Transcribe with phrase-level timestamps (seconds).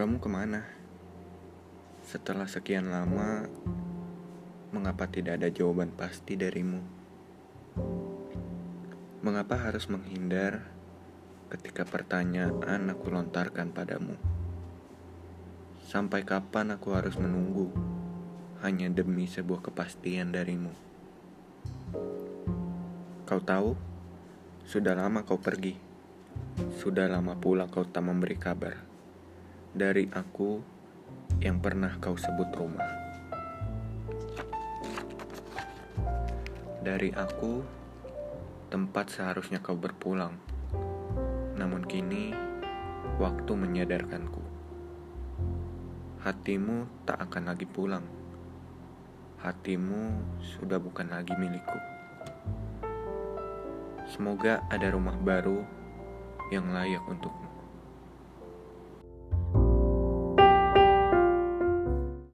[0.00, 0.64] Kamu ke mana?
[2.00, 3.44] Setelah sekian lama,
[4.72, 6.80] mengapa tidak ada jawaban pasti darimu?
[9.20, 10.64] Mengapa harus menghindar
[11.52, 14.16] ketika pertanyaan aku lontarkan padamu?
[15.84, 17.68] Sampai kapan aku harus menunggu
[18.64, 20.72] hanya demi sebuah kepastian darimu?
[23.28, 23.76] Kau tahu,
[24.64, 25.76] sudah lama kau pergi.
[26.80, 28.88] Sudah lama pula kau tak memberi kabar
[29.70, 30.58] dari aku
[31.38, 32.90] yang pernah kau sebut rumah.
[36.82, 37.62] Dari aku,
[38.66, 40.34] tempat seharusnya kau berpulang.
[41.54, 42.34] Namun kini,
[43.22, 44.42] waktu menyadarkanku.
[46.26, 48.04] Hatimu tak akan lagi pulang.
[49.38, 51.78] Hatimu sudah bukan lagi milikku.
[54.10, 55.62] Semoga ada rumah baru
[56.50, 57.59] yang layak untukmu.